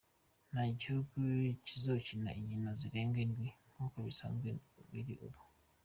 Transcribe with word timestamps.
Nta 0.49 0.63
gihugu 0.79 1.15
kizokina 1.65 2.29
inkino 2.39 2.69
zirenga 2.79 3.17
indwi, 3.25 3.47
nk'uko 3.71 3.97
bisanzwe 4.07 4.49
biri 4.89 5.15
ubu. 5.25 5.41